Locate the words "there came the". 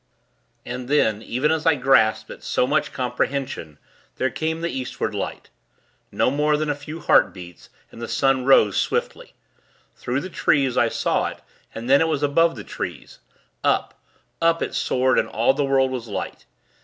4.15-4.71